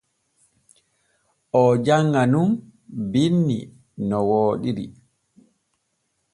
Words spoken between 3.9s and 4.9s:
no wooɗiri.